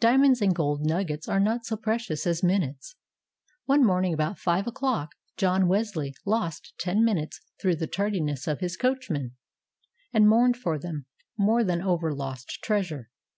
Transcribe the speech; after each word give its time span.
Dia 0.00 0.18
monds 0.18 0.42
and 0.42 0.54
gold 0.54 0.84
nuggets 0.84 1.26
are 1.30 1.40
not 1.40 1.64
so 1.64 1.78
prec 1.78 2.10
ious 2.10 2.26
as 2.26 2.42
minutes. 2.42 2.94
One 3.64 3.82
morning, 3.82 4.12
about 4.12 4.38
5 4.38 4.66
o'clock, 4.66 5.12
John 5.38 5.66
Wesley 5.66 6.12
lost 6.26 6.74
ten 6.76 7.02
minutes 7.02 7.40
through 7.58 7.76
the 7.76 7.86
tardiness 7.86 8.46
of 8.46 8.60
his 8.60 8.76
coachman, 8.76 9.34
and 10.12 10.28
mourned 10.28 10.58
for 10.58 10.78
them 10.78 11.06
more 11.38 11.64
than 11.64 11.80
over 11.80 12.12
lost 12.12 12.58
treasure. 12.62 13.08